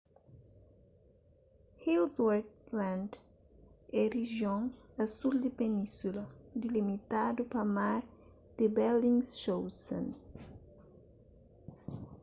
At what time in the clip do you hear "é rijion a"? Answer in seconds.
4.01-5.05